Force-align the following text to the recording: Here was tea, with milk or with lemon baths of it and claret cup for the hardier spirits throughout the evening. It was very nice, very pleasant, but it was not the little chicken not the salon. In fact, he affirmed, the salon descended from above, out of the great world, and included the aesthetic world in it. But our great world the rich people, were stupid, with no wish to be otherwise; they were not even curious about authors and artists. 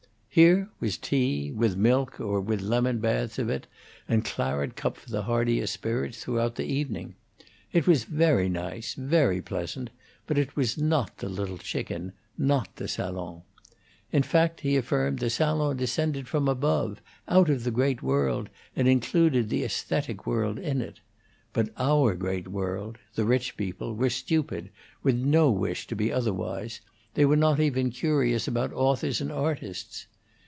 Here 0.33 0.69
was 0.79 0.97
tea, 0.97 1.51
with 1.51 1.75
milk 1.75 2.21
or 2.21 2.39
with 2.39 2.61
lemon 2.61 2.99
baths 2.99 3.37
of 3.37 3.49
it 3.49 3.67
and 4.07 4.23
claret 4.23 4.77
cup 4.77 4.95
for 4.95 5.09
the 5.09 5.23
hardier 5.23 5.67
spirits 5.67 6.23
throughout 6.23 6.55
the 6.55 6.63
evening. 6.63 7.15
It 7.73 7.85
was 7.85 8.05
very 8.05 8.47
nice, 8.47 8.93
very 8.93 9.41
pleasant, 9.41 9.89
but 10.27 10.37
it 10.37 10.55
was 10.55 10.77
not 10.77 11.17
the 11.17 11.27
little 11.27 11.57
chicken 11.57 12.13
not 12.37 12.77
the 12.77 12.87
salon. 12.87 13.41
In 14.13 14.23
fact, 14.23 14.61
he 14.61 14.77
affirmed, 14.77 15.19
the 15.19 15.29
salon 15.29 15.75
descended 15.75 16.29
from 16.29 16.47
above, 16.47 17.01
out 17.27 17.49
of 17.49 17.65
the 17.65 17.69
great 17.69 18.01
world, 18.01 18.47
and 18.73 18.87
included 18.87 19.49
the 19.49 19.65
aesthetic 19.65 20.25
world 20.25 20.57
in 20.57 20.79
it. 20.79 21.01
But 21.51 21.71
our 21.77 22.15
great 22.15 22.47
world 22.47 22.99
the 23.15 23.25
rich 23.25 23.57
people, 23.57 23.95
were 23.95 24.09
stupid, 24.09 24.69
with 25.03 25.17
no 25.17 25.51
wish 25.51 25.87
to 25.87 25.95
be 25.97 26.09
otherwise; 26.09 26.79
they 27.15 27.25
were 27.25 27.35
not 27.35 27.59
even 27.59 27.89
curious 27.91 28.47
about 28.47 28.71
authors 28.71 29.19
and 29.19 29.29
artists. 29.33 30.07